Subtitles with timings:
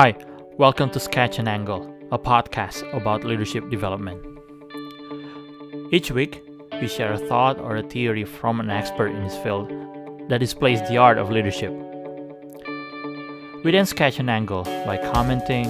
[0.00, 0.14] Hi,
[0.58, 4.22] welcome to Sketch and Angle, a podcast about leadership development.
[5.90, 6.40] Each week,
[6.80, 9.72] we share a thought or a theory from an expert in his field
[10.28, 11.72] that displays the art of leadership.
[13.64, 15.66] We then sketch an angle by commenting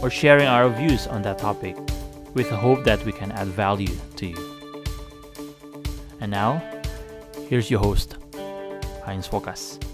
[0.00, 1.76] or sharing our views on that topic
[2.32, 4.54] with the hope that we can add value to you.
[6.20, 6.62] And now,
[7.48, 8.18] here's your host,
[9.04, 9.84] Heinz Fokas.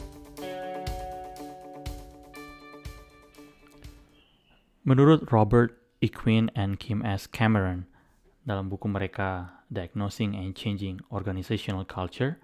[4.90, 6.10] Menurut Robert E.
[6.10, 7.30] Quinn and Kim S.
[7.30, 7.86] Cameron
[8.42, 12.42] dalam buku mereka Diagnosing and Changing Organizational Culture,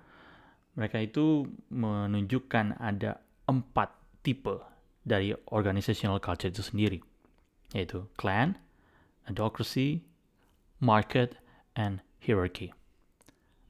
[0.79, 3.19] mereka itu menunjukkan ada
[3.51, 3.91] empat
[4.23, 4.63] tipe
[5.03, 7.03] dari organizational culture itu sendiri,
[7.75, 8.55] yaitu clan,
[9.27, 10.07] adocracy,
[10.79, 11.43] market,
[11.75, 12.71] and hierarchy.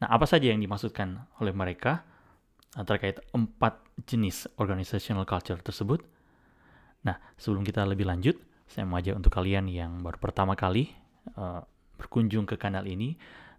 [0.05, 2.05] Nah, apa saja yang dimaksudkan oleh mereka
[2.85, 6.05] terkait empat jenis organizational culture tersebut?
[7.09, 8.37] Nah, sebelum kita lebih lanjut,
[8.67, 10.91] saya mau ajak untuk kalian yang baru pertama kali
[11.39, 11.63] uh,
[11.97, 13.17] berkunjung ke kanal ini,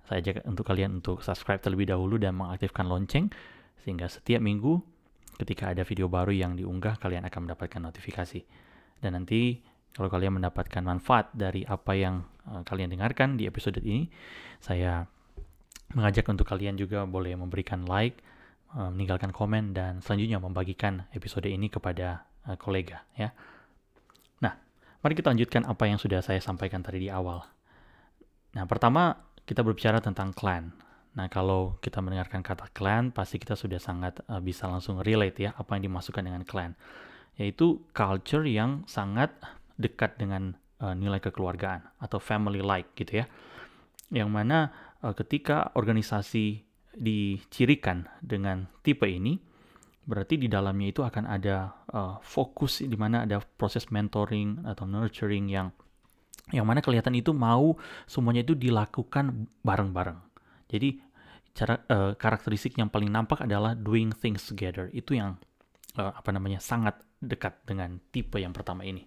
[0.07, 3.27] saya ajak untuk kalian untuk subscribe terlebih dahulu dan mengaktifkan lonceng
[3.81, 4.79] sehingga setiap minggu
[5.37, 8.41] ketika ada video baru yang diunggah kalian akan mendapatkan notifikasi.
[8.97, 9.61] Dan nanti
[9.93, 14.09] kalau kalian mendapatkan manfaat dari apa yang uh, kalian dengarkan di episode ini,
[14.61, 15.05] saya
[15.93, 18.21] mengajak untuk kalian juga boleh memberikan like,
[18.75, 23.31] uh, meninggalkan komen dan selanjutnya membagikan episode ini kepada uh, kolega ya.
[24.97, 27.45] Mari kita lanjutkan apa yang sudah saya sampaikan tadi di awal.
[28.57, 29.13] Nah, pertama
[29.45, 30.73] kita berbicara tentang clan.
[31.13, 35.51] Nah, kalau kita mendengarkan kata clan, pasti kita sudah sangat uh, bisa langsung relate ya
[35.53, 36.73] apa yang dimasukkan dengan clan.
[37.37, 39.33] Yaitu culture yang sangat
[39.77, 43.25] dekat dengan uh, nilai kekeluargaan atau family like gitu ya.
[44.09, 44.57] Yang mana
[45.05, 46.65] uh, ketika organisasi
[46.97, 49.37] dicirikan dengan tipe ini,
[50.07, 55.51] berarti di dalamnya itu akan ada uh, fokus di mana ada proses mentoring atau nurturing
[55.51, 55.67] yang
[56.55, 57.75] yang mana kelihatan itu mau
[58.07, 60.15] semuanya itu dilakukan bareng-bareng.
[60.71, 61.03] Jadi
[61.51, 64.87] cara uh, karakteristik yang paling nampak adalah doing things together.
[64.95, 65.35] Itu yang
[65.99, 69.03] uh, apa namanya sangat dekat dengan tipe yang pertama ini.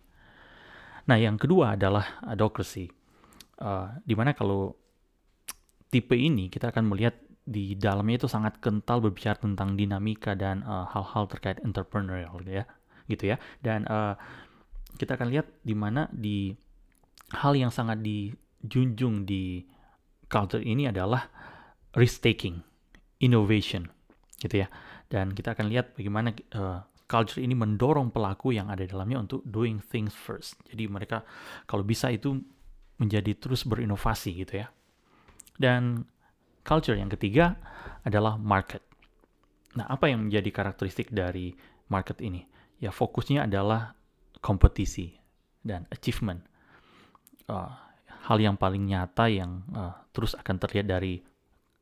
[1.09, 2.93] Nah, yang kedua adalah adocracy.
[3.57, 4.77] Uh, mana kalau
[5.89, 7.17] tipe ini kita akan melihat
[7.51, 12.63] di dalamnya itu sangat kental berbicara tentang dinamika dan uh, hal-hal uh, terkait entrepreneurial gitu
[12.63, 12.65] ya.
[13.11, 13.37] Gitu ya.
[13.59, 14.15] Dan uh,
[14.95, 16.55] kita akan lihat di mana di
[17.35, 19.67] hal yang sangat dijunjung di
[20.31, 21.27] culture ini adalah
[21.99, 22.63] risk taking
[23.19, 23.91] innovation
[24.39, 24.71] gitu ya.
[25.11, 29.83] Dan kita akan lihat bagaimana uh, culture ini mendorong pelaku yang ada dalamnya untuk doing
[29.83, 30.55] things first.
[30.71, 31.27] Jadi mereka
[31.67, 32.39] kalau bisa itu
[33.03, 34.71] menjadi terus berinovasi gitu ya.
[35.59, 36.07] Dan
[36.67, 37.57] culture yang ketiga
[38.05, 38.85] adalah market.
[39.77, 41.55] Nah, apa yang menjadi karakteristik dari
[41.93, 42.43] market ini?
[42.81, 43.95] Ya, fokusnya adalah
[44.41, 45.15] kompetisi
[45.63, 46.43] dan achievement.
[47.47, 47.71] Uh,
[48.27, 51.21] hal yang paling nyata yang uh, terus akan terlihat dari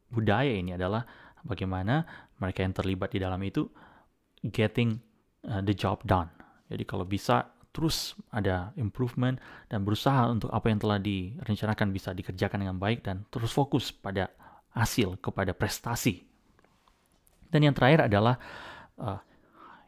[0.09, 1.05] budaya ini adalah
[1.45, 2.05] bagaimana
[2.41, 3.69] mereka yang terlibat di dalam itu
[4.49, 4.99] getting
[5.47, 6.29] uh, the job done.
[6.69, 9.39] Jadi kalau bisa terus ada improvement
[9.71, 14.33] dan berusaha untuk apa yang telah direncanakan bisa dikerjakan dengan baik dan terus fokus pada
[14.79, 16.23] hasil, kepada prestasi.
[17.51, 18.39] Dan yang terakhir adalah
[19.03, 19.19] uh,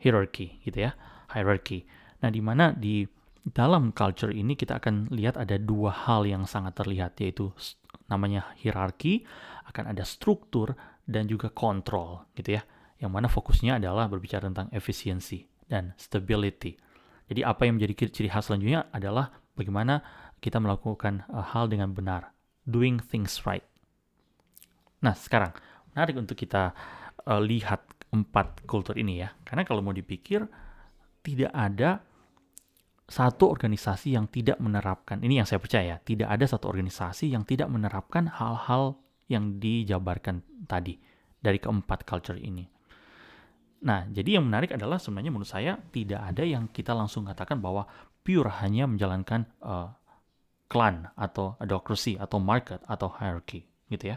[0.02, 0.98] hierarchy, gitu ya,
[1.30, 1.86] hierarchy.
[2.20, 3.06] Nah, di mana di
[3.40, 7.54] dalam culture ini kita akan lihat ada dua hal yang sangat terlihat, yaitu
[8.10, 9.22] namanya hierarki,
[9.70, 10.74] akan ada struktur
[11.06, 12.62] dan juga kontrol, gitu ya.
[13.00, 16.76] Yang mana fokusnya adalah berbicara tentang efisiensi dan stability.
[17.30, 20.02] Jadi apa yang menjadi ciri khas selanjutnya adalah bagaimana
[20.42, 22.34] kita melakukan uh, hal dengan benar,
[22.66, 23.64] doing things right.
[25.00, 25.52] Nah, sekarang
[25.92, 26.76] menarik untuk kita
[27.24, 29.32] uh, lihat empat kultur ini ya.
[29.46, 30.44] Karena kalau mau dipikir
[31.24, 32.00] tidak ada
[33.10, 37.66] satu organisasi yang tidak menerapkan ini yang saya percaya tidak ada satu organisasi yang tidak
[37.66, 40.94] menerapkan hal-hal yang dijabarkan tadi
[41.42, 42.62] dari keempat culture ini.
[43.80, 47.88] Nah, jadi yang menarik adalah sebenarnya menurut saya tidak ada yang kita langsung katakan bahwa
[48.22, 49.90] pure hanya menjalankan uh,
[50.70, 54.16] clan atau adocracy atau market atau hierarchy gitu ya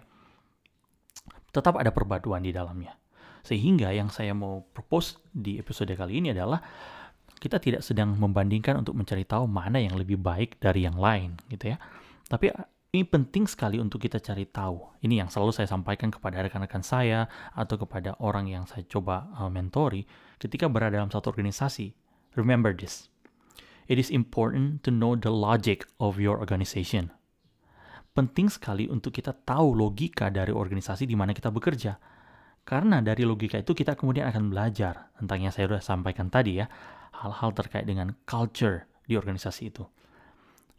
[1.53, 2.97] tetap ada perpaduan di dalamnya.
[3.45, 6.59] Sehingga yang saya mau propose di episode kali ini adalah
[7.37, 11.75] kita tidak sedang membandingkan untuk mencari tahu mana yang lebih baik dari yang lain gitu
[11.75, 11.77] ya.
[12.25, 12.49] Tapi
[12.95, 15.01] ini penting sekali untuk kita cari tahu.
[15.03, 19.51] Ini yang selalu saya sampaikan kepada rekan-rekan saya atau kepada orang yang saya coba uh,
[19.51, 20.07] mentori
[20.39, 21.93] ketika berada dalam satu organisasi.
[22.39, 23.11] Remember this.
[23.91, 27.11] It is important to know the logic of your organization
[28.13, 31.97] penting sekali untuk kita tahu logika dari organisasi di mana kita bekerja.
[32.63, 36.69] Karena dari logika itu kita kemudian akan belajar tentang yang saya sudah sampaikan tadi ya,
[37.19, 39.83] hal-hal terkait dengan culture di organisasi itu.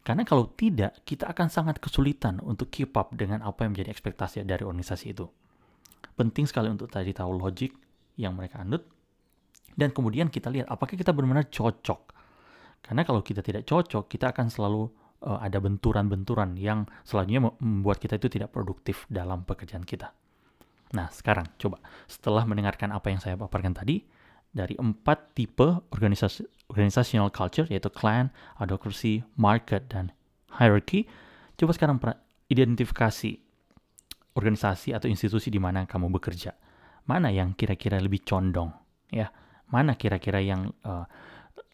[0.05, 4.45] Karena kalau tidak, kita akan sangat kesulitan untuk keep up dengan apa yang menjadi ekspektasi
[4.45, 5.25] dari organisasi itu.
[6.13, 7.73] Penting sekali untuk tadi tahu logik
[8.17, 8.85] yang mereka anut,
[9.75, 12.15] dan kemudian kita lihat apakah kita benar-benar cocok.
[12.85, 14.93] Karena kalau kita tidak cocok, kita akan selalu
[15.25, 20.13] uh, ada benturan-benturan yang selanjutnya membuat kita itu tidak produktif dalam pekerjaan kita.
[20.93, 24.05] Nah, sekarang coba setelah mendengarkan apa yang saya paparkan tadi,
[24.55, 30.15] dari empat tipe organisasi organizational culture yaitu clan, advocacy, market, dan
[30.55, 31.03] hierarchy.
[31.59, 31.99] Coba sekarang
[32.47, 33.35] identifikasi
[34.35, 36.55] organisasi atau institusi di mana kamu bekerja.
[37.05, 38.71] Mana yang kira-kira lebih condong,
[39.11, 39.29] ya?
[39.69, 41.05] Mana kira-kira yang uh,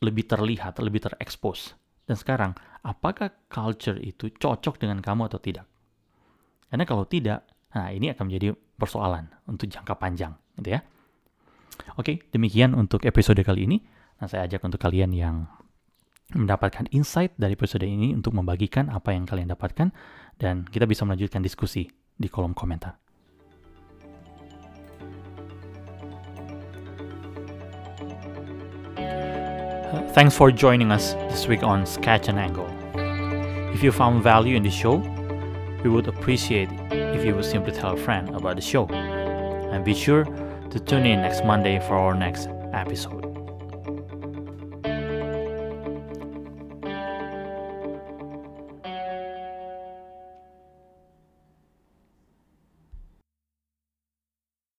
[0.02, 1.78] lebih terlihat, lebih terekspos.
[2.12, 2.52] Dan sekarang,
[2.84, 5.64] apakah culture itu cocok dengan kamu atau tidak?
[6.68, 10.84] Karena kalau tidak, nah ini akan menjadi persoalan untuk jangka panjang, gitu ya.
[11.96, 13.80] Oke, demikian untuk episode kali ini.
[14.20, 15.48] Nah, saya ajak untuk kalian yang
[16.36, 19.96] mendapatkan insight dari episode ini untuk membagikan apa yang kalian dapatkan
[20.36, 23.00] dan kita bisa melanjutkan diskusi di kolom komentar.
[30.10, 32.68] Thanks for joining us this week on Sketch and Angle.
[33.74, 34.98] If you found value in the show,
[35.84, 38.88] we would appreciate if you would simply tell a friend about the show.
[38.88, 43.41] And be sure to tune in next Monday for our next episode.